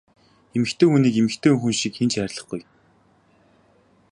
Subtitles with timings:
[0.55, 2.61] Эмэгтэй хүнийг эмэгтэй хүн шиг хэн ч хайрлахгүй!